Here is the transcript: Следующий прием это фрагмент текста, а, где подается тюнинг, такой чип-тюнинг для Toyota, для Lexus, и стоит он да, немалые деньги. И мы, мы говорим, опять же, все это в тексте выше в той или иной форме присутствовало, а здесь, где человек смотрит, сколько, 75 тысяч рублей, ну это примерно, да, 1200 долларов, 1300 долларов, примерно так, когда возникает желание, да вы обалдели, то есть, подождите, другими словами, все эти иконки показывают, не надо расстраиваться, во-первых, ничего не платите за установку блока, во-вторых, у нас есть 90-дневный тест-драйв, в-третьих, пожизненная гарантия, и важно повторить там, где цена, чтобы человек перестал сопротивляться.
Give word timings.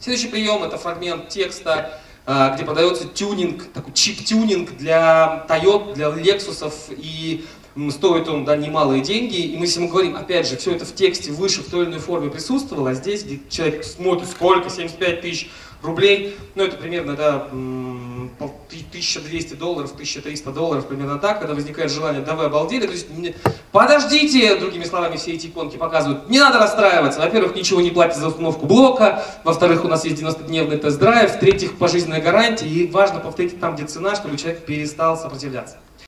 Следующий 0.00 0.28
прием 0.28 0.62
это 0.62 0.78
фрагмент 0.78 1.28
текста, 1.28 2.00
а, 2.24 2.54
где 2.54 2.64
подается 2.64 3.08
тюнинг, 3.08 3.64
такой 3.72 3.92
чип-тюнинг 3.92 4.76
для 4.76 5.44
Toyota, 5.48 5.94
для 5.94 6.06
Lexus, 6.06 6.94
и 6.96 7.44
стоит 7.90 8.28
он 8.28 8.44
да, 8.44 8.56
немалые 8.56 9.02
деньги. 9.02 9.36
И 9.36 9.56
мы, 9.56 9.66
мы 9.78 9.88
говорим, 9.88 10.16
опять 10.16 10.48
же, 10.48 10.56
все 10.56 10.72
это 10.72 10.84
в 10.84 10.94
тексте 10.94 11.32
выше 11.32 11.62
в 11.62 11.70
той 11.70 11.82
или 11.82 11.90
иной 11.90 12.00
форме 12.00 12.30
присутствовало, 12.30 12.90
а 12.90 12.94
здесь, 12.94 13.24
где 13.24 13.40
человек 13.48 13.84
смотрит, 13.84 14.28
сколько, 14.28 14.70
75 14.70 15.20
тысяч 15.20 15.50
рублей, 15.82 16.36
ну 16.54 16.64
это 16.64 16.76
примерно, 16.76 17.16
да, 17.16 17.48
1200 18.98 19.54
долларов, 19.54 19.92
1300 19.92 20.50
долларов, 20.50 20.86
примерно 20.86 21.18
так, 21.18 21.38
когда 21.38 21.54
возникает 21.54 21.90
желание, 21.90 22.22
да 22.22 22.34
вы 22.34 22.44
обалдели, 22.44 22.86
то 22.86 22.92
есть, 22.92 23.06
подождите, 23.72 24.56
другими 24.56 24.84
словами, 24.84 25.16
все 25.16 25.32
эти 25.32 25.46
иконки 25.46 25.76
показывают, 25.76 26.28
не 26.28 26.38
надо 26.38 26.58
расстраиваться, 26.58 27.20
во-первых, 27.20 27.54
ничего 27.54 27.80
не 27.80 27.90
платите 27.90 28.20
за 28.20 28.28
установку 28.28 28.66
блока, 28.66 29.24
во-вторых, 29.44 29.84
у 29.84 29.88
нас 29.88 30.04
есть 30.04 30.20
90-дневный 30.20 30.76
тест-драйв, 30.78 31.36
в-третьих, 31.36 31.78
пожизненная 31.78 32.20
гарантия, 32.20 32.66
и 32.66 32.86
важно 32.86 33.20
повторить 33.20 33.60
там, 33.60 33.76
где 33.76 33.86
цена, 33.86 34.14
чтобы 34.14 34.36
человек 34.36 34.64
перестал 34.64 35.16
сопротивляться. 35.16 35.76